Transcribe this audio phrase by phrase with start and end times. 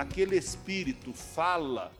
[0.00, 1.92] aquele espírito fala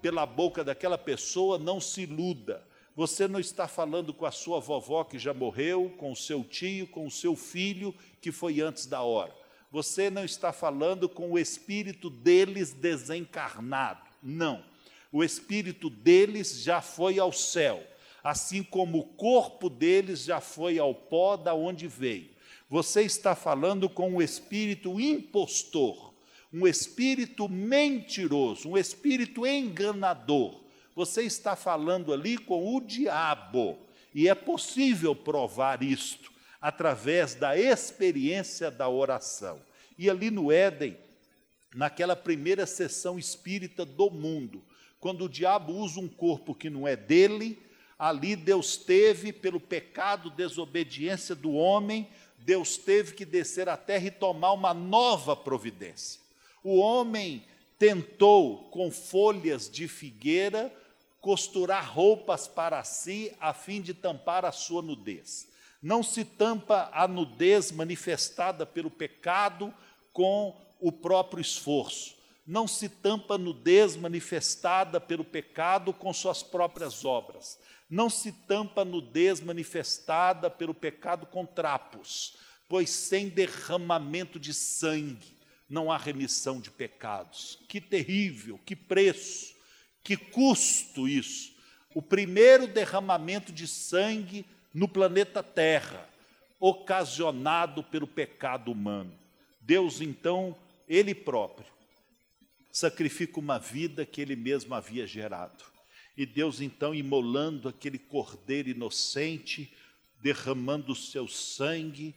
[0.00, 2.66] pela boca daquela pessoa, não se iluda.
[2.96, 6.86] Você não está falando com a sua vovó que já morreu, com o seu tio,
[6.86, 9.34] com o seu filho que foi antes da hora.
[9.70, 14.08] Você não está falando com o espírito deles desencarnado.
[14.22, 14.64] Não.
[15.12, 17.82] O espírito deles já foi ao céu,
[18.22, 22.30] assim como o corpo deles já foi ao pó da onde veio.
[22.70, 26.13] Você está falando com o espírito impostor,
[26.54, 30.62] um espírito mentiroso, um espírito enganador.
[30.94, 33.76] Você está falando ali com o diabo.
[34.14, 39.60] E é possível provar isto através da experiência da oração.
[39.98, 40.96] E ali no Éden,
[41.74, 44.62] naquela primeira sessão espírita do mundo,
[45.00, 47.60] quando o diabo usa um corpo que não é dele,
[47.98, 52.08] ali Deus teve, pelo pecado, desobediência do homem,
[52.38, 56.23] Deus teve que descer à terra e tomar uma nova providência.
[56.64, 57.44] O homem
[57.78, 60.74] tentou, com folhas de figueira,
[61.20, 65.46] costurar roupas para si, a fim de tampar a sua nudez.
[65.82, 69.74] Não se tampa a nudez manifestada pelo pecado
[70.10, 72.16] com o próprio esforço.
[72.46, 77.58] Não se tampa a nudez manifestada pelo pecado com suas próprias obras.
[77.90, 82.38] Não se tampa a nudez manifestada pelo pecado com trapos,
[82.70, 85.34] pois sem derramamento de sangue
[85.74, 87.58] não há remissão de pecados.
[87.68, 89.54] Que terrível, que preço,
[90.04, 91.52] que custo isso.
[91.92, 96.08] O primeiro derramamento de sangue no planeta Terra,
[96.60, 99.12] ocasionado pelo pecado humano.
[99.60, 100.56] Deus, então,
[100.88, 101.66] Ele próprio,
[102.70, 105.64] sacrifica uma vida que Ele mesmo havia gerado.
[106.16, 109.72] E Deus, então, imolando aquele cordeiro inocente,
[110.20, 112.14] derramando o seu sangue,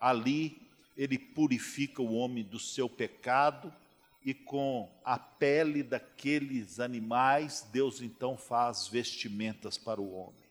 [0.00, 0.56] ali
[0.96, 3.72] ele purifica o homem do seu pecado
[4.24, 10.44] e com a pele daqueles animais, Deus então faz vestimentas para o homem.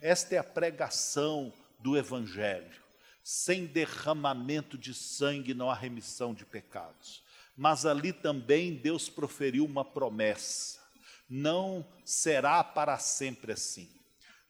[0.00, 2.80] Esta é a pregação do Evangelho.
[3.22, 7.22] Sem derramamento de sangue não há remissão de pecados.
[7.54, 10.80] Mas ali também Deus proferiu uma promessa:
[11.28, 13.99] não será para sempre assim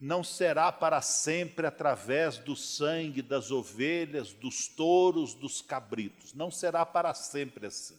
[0.00, 6.33] não será para sempre através do sangue das ovelhas, dos touros, dos cabritos.
[6.33, 7.99] Não será para sempre assim.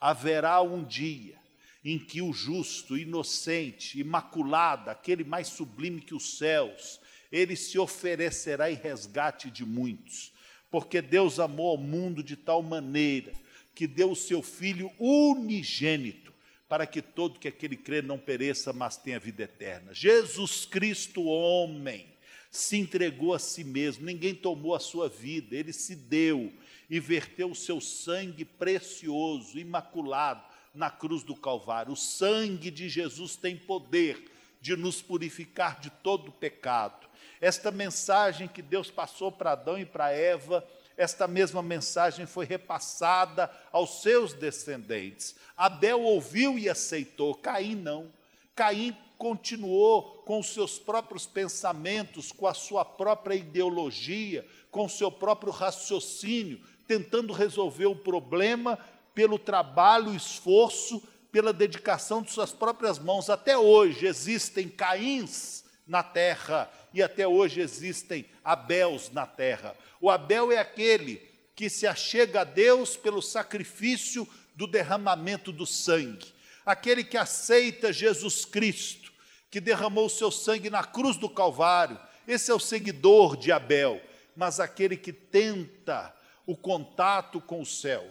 [0.00, 1.36] Haverá um dia
[1.84, 7.00] em que o justo, inocente, imaculado, aquele mais sublime que os céus,
[7.32, 10.32] ele se oferecerá em resgate de muitos.
[10.70, 13.32] Porque Deus amou ao mundo de tal maneira
[13.74, 16.23] que deu o seu Filho unigênito
[16.68, 19.92] para que todo que aquele crê não pereça, mas tenha vida eterna.
[19.92, 22.06] Jesus Cristo, homem,
[22.50, 26.52] se entregou a si mesmo, ninguém tomou a sua vida, ele se deu
[26.88, 30.44] e verteu o seu sangue precioso, imaculado,
[30.74, 31.92] na cruz do Calvário.
[31.92, 37.06] O sangue de Jesus tem poder de nos purificar de todo pecado.
[37.40, 43.50] Esta mensagem que Deus passou para Adão e para Eva esta mesma mensagem foi repassada
[43.72, 45.34] aos seus descendentes.
[45.56, 48.12] Abel ouviu e aceitou, Caim não.
[48.54, 55.10] Caim continuou com os seus próprios pensamentos, com a sua própria ideologia, com o seu
[55.10, 58.78] próprio raciocínio, tentando resolver o problema
[59.14, 61.02] pelo trabalho, esforço,
[61.32, 63.28] pela dedicação de suas próprias mãos.
[63.28, 69.76] Até hoje existem Caíns na terra e até hoje existem Abéus na terra.
[70.00, 71.16] O Abel é aquele
[71.54, 76.32] que se achega a Deus pelo sacrifício do derramamento do sangue,
[76.64, 79.12] aquele que aceita Jesus Cristo,
[79.50, 81.98] que derramou o seu sangue na cruz do Calvário.
[82.26, 84.00] Esse é o seguidor de Abel,
[84.36, 86.14] mas aquele que tenta
[86.46, 88.08] o contato com o céu,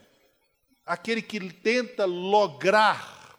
[0.85, 3.37] aquele que tenta lograr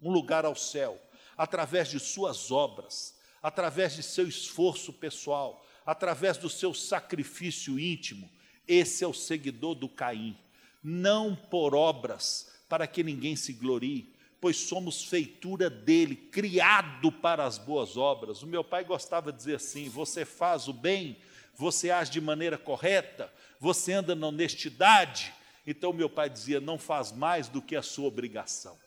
[0.00, 1.00] um lugar ao céu
[1.36, 3.13] através de suas obras,
[3.44, 8.30] através de seu esforço pessoal, através do seu sacrifício íntimo.
[8.66, 10.34] Esse é o seguidor do Caim.
[10.82, 17.58] Não por obras, para que ninguém se glorie, pois somos feitura dele, criado para as
[17.58, 18.42] boas obras.
[18.42, 21.18] O meu pai gostava de dizer assim: você faz o bem,
[21.54, 23.30] você age de maneira correta,
[23.60, 25.34] você anda na honestidade.
[25.66, 28.78] Então meu pai dizia: não faz mais do que a sua obrigação.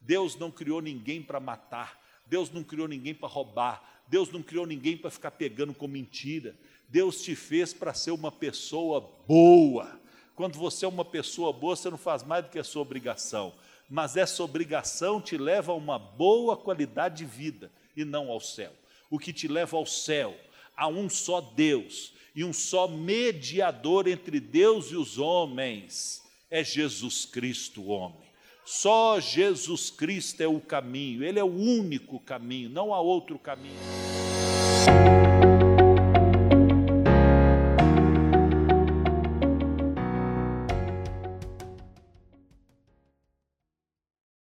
[0.00, 4.66] Deus não criou ninguém para matar, Deus não criou ninguém para roubar, Deus não criou
[4.66, 6.54] ninguém para ficar pegando com mentira.
[6.88, 10.00] Deus te fez para ser uma pessoa boa.
[10.34, 13.52] Quando você é uma pessoa boa, você não faz mais do que a sua obrigação.
[13.88, 18.72] Mas essa obrigação te leva a uma boa qualidade de vida e não ao céu.
[19.10, 20.36] O que te leva ao céu,
[20.76, 27.24] a um só Deus e um só mediador entre Deus e os homens, é Jesus
[27.24, 28.28] Cristo, homem.
[28.64, 33.76] Só Jesus Cristo é o caminho, Ele é o único caminho, não há outro caminho.